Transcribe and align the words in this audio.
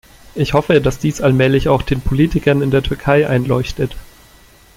Ich 0.33 0.53
hoffe, 0.53 0.81
dass 0.81 0.97
dies 0.97 1.21
allmählich 1.21 1.69
auch 1.69 1.83
den 1.83 2.01
Politikern 2.01 2.63
in 2.63 2.71
der 2.71 2.81
Türkei 2.81 3.29
einleuchtet. 3.29 3.95